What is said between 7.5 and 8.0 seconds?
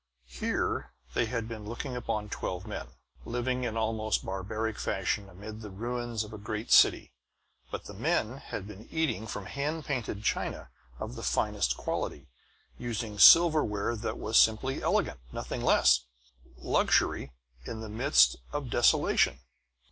but the